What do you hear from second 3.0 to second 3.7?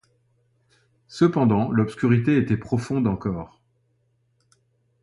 encore.